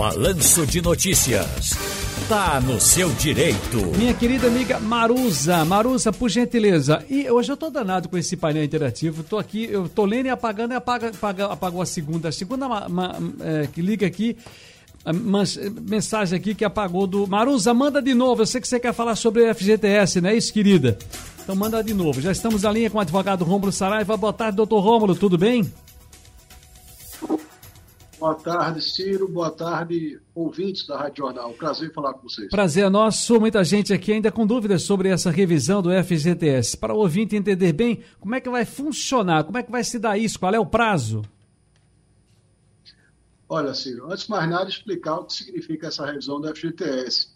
[0.00, 1.72] Balanço de Notícias.
[2.26, 3.76] Tá no seu direito.
[3.98, 7.04] Minha querida amiga Marusa, Marusa, por gentileza.
[7.10, 9.22] E hoje eu tô danado com esse painel interativo.
[9.22, 12.30] Tô aqui, eu tô lendo e apagando e apaga, apaga, apagou a segunda.
[12.30, 14.38] A segunda ma, ma, é, que liga aqui.
[15.82, 17.26] Mensagem aqui que apagou do.
[17.26, 18.40] Marusa, manda de novo.
[18.40, 20.96] Eu sei que você quer falar sobre FGTS, não é isso, querida?
[21.42, 22.22] Então manda de novo.
[22.22, 24.16] Já estamos na linha com o advogado Rômulo Saraiva.
[24.16, 25.70] Boa tarde, doutor Rômulo, tudo bem?
[28.20, 29.26] Boa tarde, Ciro.
[29.26, 31.54] Boa tarde, ouvintes da Rádio Jornal.
[31.54, 32.50] Prazer falar com vocês.
[32.50, 33.40] Prazer é nosso.
[33.40, 36.76] Muita gente aqui ainda com dúvidas sobre essa revisão do FGTS.
[36.76, 39.98] Para o ouvinte entender bem como é que vai funcionar, como é que vai se
[39.98, 41.22] dar isso, qual é o prazo?
[43.48, 47.30] Olha, Ciro, antes de mais nada, explicar o que significa essa revisão do FGTS.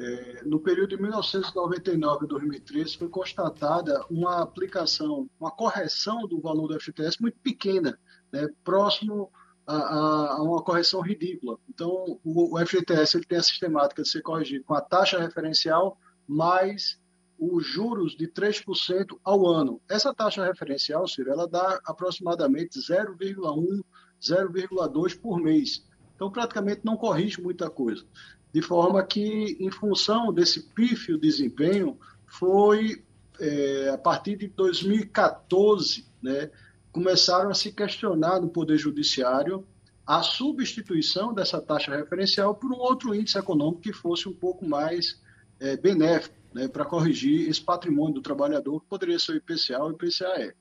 [0.00, 6.66] É, no período de 1999 e 2013 foi constatada uma aplicação, uma correção do valor
[6.66, 7.96] do FGTS muito pequena,
[8.32, 9.30] né, próximo
[9.66, 11.58] a, a, uma correção ridícula.
[11.68, 15.98] Então, o, o FGTS ele tem a sistemática de ser corrigido com a taxa referencial
[16.26, 16.98] mais
[17.38, 19.80] os juros de 3% ao ano.
[19.88, 23.82] Essa taxa referencial, Ciro, ela dá aproximadamente 0,1,
[24.22, 25.84] 0,2 por mês.
[26.14, 28.04] Então, praticamente não corrige muita coisa.
[28.52, 33.04] De forma que, em função desse pífio desempenho, foi
[33.40, 36.50] é, a partir de 2014, né,
[36.94, 39.66] começaram a se questionar no Poder Judiciário
[40.06, 45.20] a substituição dessa taxa referencial por um outro índice econômico que fosse um pouco mais
[45.58, 49.88] é, benéfico né, para corrigir esse patrimônio do trabalhador, que poderia ser o IPCA ou
[49.88, 50.54] o IPCAE.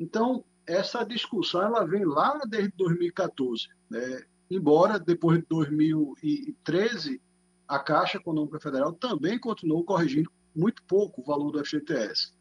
[0.00, 3.68] Então, essa discussão ela vem lá desde 2014.
[3.88, 4.24] Né?
[4.50, 7.22] Embora, depois de 2013,
[7.68, 12.32] a Caixa Econômica Federal também continuou corrigindo muito pouco o valor do FGTS.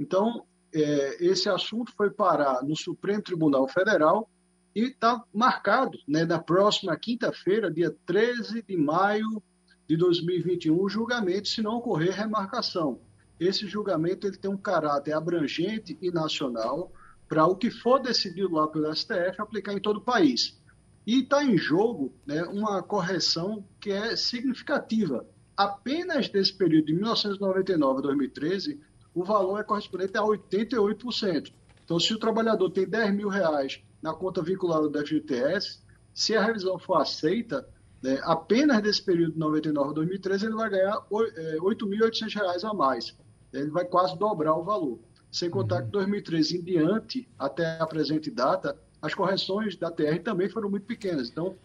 [0.00, 4.28] Então, é, esse assunto foi parar no Supremo Tribunal Federal
[4.74, 9.42] e está marcado né, na próxima quinta-feira, dia 13 de maio
[9.88, 13.00] de 2021, o julgamento, se não ocorrer remarcação.
[13.40, 16.92] Esse julgamento ele tem um caráter abrangente e nacional
[17.28, 20.58] para o que for decidido lá pelo STF aplicar em todo o país.
[21.06, 25.26] E está em jogo né, uma correção que é significativa.
[25.56, 28.80] Apenas desse período de 1999 a 2013,
[29.18, 31.52] o valor é correspondente a 88%.
[31.84, 35.80] Então, se o trabalhador tem 10 mil reais na conta vinculada da FGTS,
[36.14, 37.68] se a revisão for aceita,
[38.00, 43.16] né, apenas desse período de 99 a 2013, ele vai ganhar R$ 8.800 a mais.
[43.52, 45.00] Ele vai quase dobrar o valor.
[45.32, 50.22] Sem contar que de 2013 em diante, até a presente data, as correções da TR
[50.22, 51.28] também foram muito pequenas.
[51.28, 51.56] Então,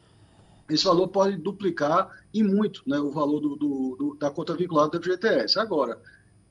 [0.67, 4.97] esse valor pode duplicar e muito né, o valor do, do, do, da conta vinculada
[4.97, 5.59] da FGTS.
[5.59, 6.01] Agora,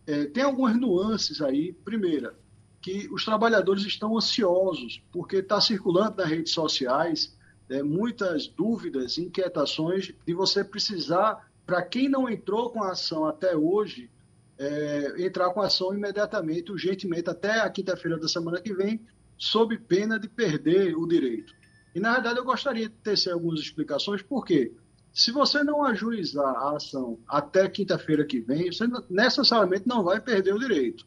[0.07, 1.73] é, tem algumas nuances aí.
[1.73, 2.35] Primeira,
[2.81, 7.37] que os trabalhadores estão ansiosos, porque está circulando nas redes sociais
[7.69, 13.57] é, muitas dúvidas, inquietações de você precisar, para quem não entrou com a ação até
[13.57, 14.11] hoje,
[14.59, 19.01] é, entrar com a ação imediatamente, urgentemente, até a quinta-feira da semana que vem,
[19.39, 21.55] sob pena de perder o direito.
[21.95, 24.73] E, na verdade, eu gostaria de tecer algumas explicações, por quê?
[25.13, 30.55] Se você não ajuizar a ação até quinta-feira que vem, você necessariamente não vai perder
[30.55, 31.07] o direito.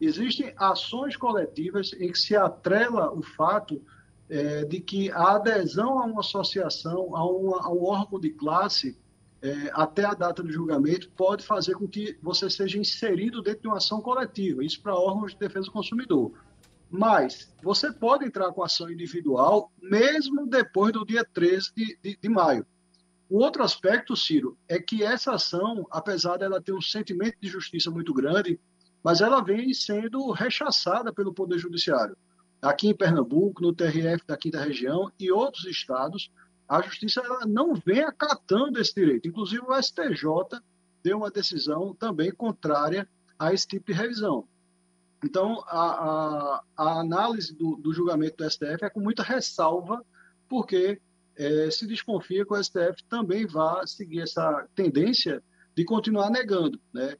[0.00, 3.82] Existem ações coletivas em que se atrela o fato
[4.28, 8.96] é, de que a adesão a uma associação, a, uma, a um órgão de classe,
[9.42, 13.68] é, até a data do julgamento, pode fazer com que você seja inserido dentro de
[13.68, 14.64] uma ação coletiva.
[14.64, 16.32] Isso para órgãos de defesa do consumidor.
[16.88, 22.28] Mas você pode entrar com ação individual mesmo depois do dia 13 de, de, de
[22.28, 22.64] maio.
[23.30, 27.88] O outro aspecto, Ciro, é que essa ação, apesar dela ter um sentimento de justiça
[27.88, 28.58] muito grande,
[29.04, 32.16] mas ela vem sendo rechaçada pelo Poder Judiciário.
[32.60, 36.28] Aqui em Pernambuco, no TRF da quinta região e outros estados,
[36.68, 39.28] a justiça não vem acatando esse direito.
[39.28, 40.60] Inclusive o STJ
[41.00, 43.08] deu uma decisão também contrária
[43.38, 44.44] a esse tipo de revisão.
[45.24, 50.04] Então, a, a, a análise do, do julgamento do STF é com muita ressalva,
[50.48, 51.00] porque
[51.40, 55.42] é, se desconfia que o STF também vai seguir essa tendência
[55.74, 56.78] de continuar negando.
[56.92, 57.16] Né?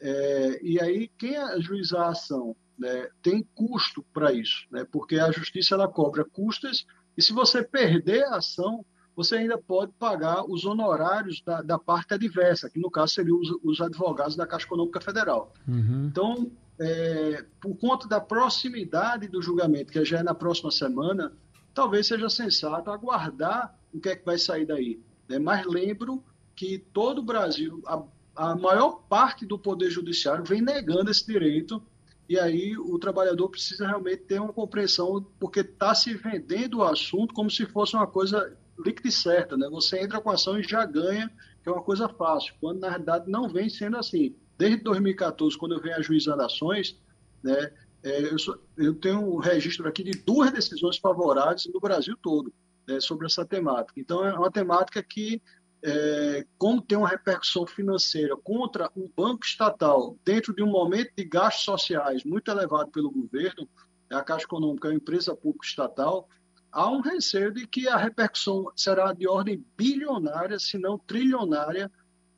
[0.00, 4.86] É, e aí, quem ajuizar a ação né, tem custo para isso, né?
[4.92, 8.84] porque a justiça ela cobra custas, e se você perder a ação,
[9.16, 13.48] você ainda pode pagar os honorários da, da parte adversa, que no caso seriam os,
[13.64, 15.52] os advogados da Caixa Econômica Federal.
[15.66, 16.06] Uhum.
[16.10, 21.32] Então, é, por conta da proximidade do julgamento, que já é na próxima semana,
[21.74, 25.00] talvez seja sensato aguardar o que é que vai sair daí.
[25.28, 25.38] Né?
[25.38, 26.22] Mas lembro
[26.54, 28.02] que todo o Brasil, a,
[28.36, 31.82] a maior parte do Poder Judiciário vem negando esse direito
[32.28, 37.34] e aí o trabalhador precisa realmente ter uma compreensão, porque está se vendendo o assunto
[37.34, 39.68] como se fosse uma coisa líquida e certa, né?
[39.70, 41.30] Você entra com a ação e já ganha,
[41.62, 44.34] que é uma coisa fácil, quando na realidade não vem sendo assim.
[44.56, 46.98] Desde 2014, quando eu venho ajuizando ações,
[47.42, 47.70] né,
[48.04, 52.52] é, eu, sou, eu, tenho um registro aqui de duas decisões favoráveis no Brasil todo
[52.86, 53.98] né, sobre essa temática.
[53.98, 55.40] Então, é uma temática que,
[55.82, 61.24] é, como tem uma repercussão financeira contra um banco estatal, dentro de um momento de
[61.24, 63.66] gastos sociais muito elevado pelo governo,
[64.10, 66.28] a Caixa Econômica é uma empresa pública estatal,
[66.70, 71.90] há um receio de que a repercussão será de ordem bilionária, se não trilionária,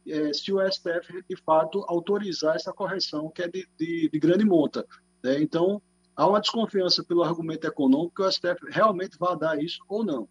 [0.07, 4.45] é, se o STF, de fato, autorizar essa correção, que é de, de, de grande
[4.45, 4.87] monta.
[5.27, 5.43] Né?
[5.43, 5.83] Então,
[6.15, 10.29] há uma desconfiança pelo argumento econômico que o STF realmente vai dar isso ou não.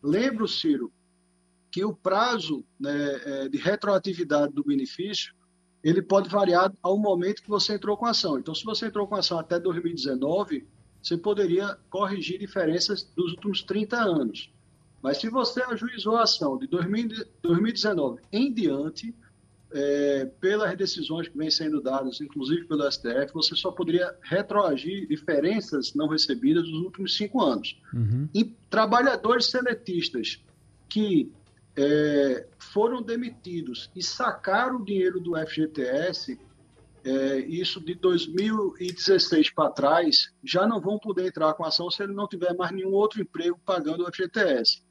[0.00, 0.92] Lembro, Ciro,
[1.72, 5.34] que o prazo né, é, de retroatividade do benefício
[5.82, 8.38] ele pode variar ao momento que você entrou com a ação.
[8.38, 10.66] Então, se você entrou com a ação até 2019,
[11.02, 14.52] você poderia corrigir diferenças dos últimos 30 anos.
[15.02, 19.14] Mas se você ajuizou a ação de 2019 em diante,
[19.72, 25.94] é, pelas decisões que vêm sendo dadas, inclusive pelo STF, você só poderia retroagir diferenças
[25.94, 27.78] não recebidas dos últimos cinco anos.
[27.92, 28.28] Uhum.
[28.34, 30.42] E trabalhadores seletistas
[30.88, 31.30] que
[31.76, 36.38] é, foram demitidos e sacaram o dinheiro do FGTS,
[37.04, 42.12] é, isso de 2016 para trás, já não vão poder entrar com ação se ele
[42.12, 44.82] não tiver mais nenhum outro emprego pagando o FGTS.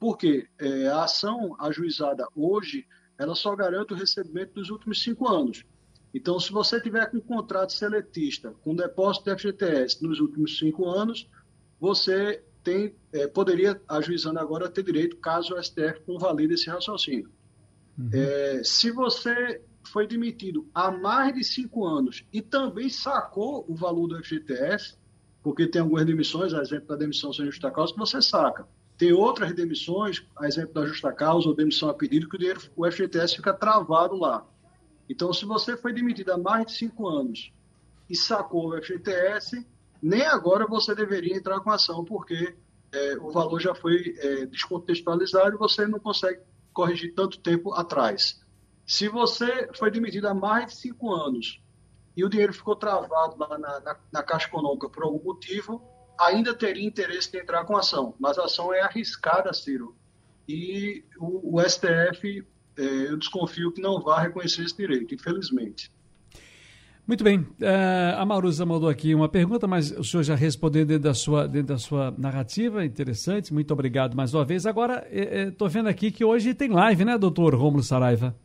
[0.00, 0.48] Por quê?
[0.58, 2.86] É, a ação ajuizada hoje
[3.18, 5.64] ela só garante o recebimento dos últimos cinco anos.
[6.14, 10.88] Então, se você tiver com um contrato seletista, com depósito de FGTS nos últimos cinco
[10.88, 11.28] anos,
[11.80, 17.30] você tem, é, poderia, ajuizando agora, ter direito, caso o STF convalide esse raciocínio.
[17.98, 18.10] Uhum.
[18.12, 24.06] É, se você foi demitido há mais de cinco anos e também sacou o valor
[24.06, 24.96] do FGTS,
[25.42, 28.66] porque tem algumas demissões, exemplo da demissão sem justa causa, que você saca.
[29.02, 32.60] Tem outras demissões, a exemplo da justa causa ou demissão a pedido, que o, dinheiro,
[32.76, 34.46] o FGTS fica travado lá.
[35.10, 37.52] Então, se você foi demitido há mais de cinco anos
[38.08, 39.66] e sacou o FGTS,
[40.00, 42.54] nem agora você deveria entrar com ação, porque
[42.92, 46.40] é, o valor já foi é, descontextualizado e você não consegue
[46.72, 48.40] corrigir tanto tempo atrás.
[48.86, 51.60] Se você foi demitido há mais de cinco anos
[52.16, 55.82] e o dinheiro ficou travado lá na, na, na Caixa Econômica por algum motivo,
[56.18, 59.96] ainda teria interesse de entrar com ação, mas a ação é arriscada, Ciro.
[60.48, 62.44] E o, o STF,
[62.76, 65.90] é, eu desconfio que não vai reconhecer esse direito, infelizmente.
[67.06, 67.40] Muito bem.
[67.40, 71.48] Uh, a Marusa mandou aqui uma pergunta, mas o senhor já respondeu dentro da sua,
[71.48, 72.84] dentro da sua narrativa.
[72.84, 73.52] Interessante.
[73.52, 74.66] Muito obrigado mais uma vez.
[74.66, 78.36] Agora, estou é, é, vendo aqui que hoje tem live, né, doutor Rômulo Saraiva?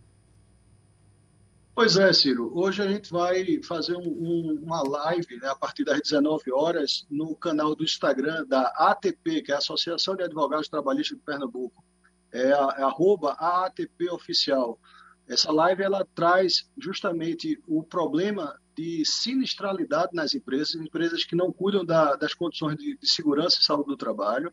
[1.77, 2.51] Pois é, Ciro.
[2.56, 7.06] Hoje a gente vai fazer um, um, uma live né, a partir das 19 horas
[7.07, 11.85] no canal do Instagram da ATP, que é a Associação de Advogados Trabalhistas de Pernambuco.
[12.33, 12.51] É, é
[12.81, 14.79] arroba AATP Oficial.
[15.27, 21.85] Essa live ela traz justamente o problema de sinistralidade nas empresas, empresas que não cuidam
[21.85, 24.51] da, das condições de, de segurança e saúde do trabalho,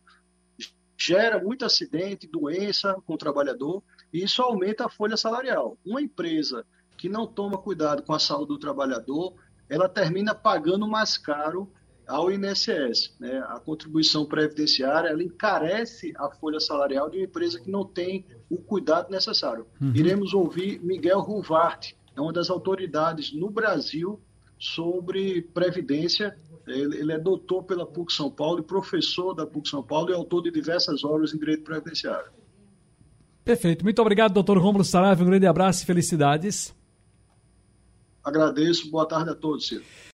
[0.95, 3.81] gera muito acidente, doença com o trabalhador,
[4.13, 5.75] e isso aumenta a folha salarial.
[5.83, 6.63] Uma empresa
[6.97, 9.33] que não toma cuidado com a saúde do trabalhador,
[9.69, 11.69] ela termina pagando mais caro
[12.07, 13.15] ao INSS.
[13.19, 13.43] Né?
[13.47, 18.57] A contribuição previdenciária ela encarece a folha salarial de uma empresa que não tem o
[18.57, 19.65] cuidado necessário.
[19.81, 19.91] Uhum.
[19.95, 24.19] Iremos ouvir Miguel Ruvart, é uma das autoridades no Brasil
[24.57, 26.37] sobre previdência.
[26.67, 30.13] Ele, ele é doutor pela PUC São Paulo e professor da PUC São Paulo e
[30.13, 32.31] autor de diversas obras em direito previdenciário.
[33.43, 33.83] Perfeito.
[33.83, 35.23] Muito obrigado, doutor Rômulo Saraiva.
[35.23, 36.74] Um grande abraço e felicidades.
[38.25, 38.89] Agradeço.
[38.89, 39.85] Boa tarde a todos, Ciro.